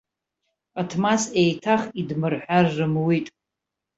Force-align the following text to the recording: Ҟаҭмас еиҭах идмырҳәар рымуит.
Ҟаҭмас 0.73 1.23
еиҭах 1.41 1.81
идмырҳәар 1.99 2.65
рымуит. 2.77 3.27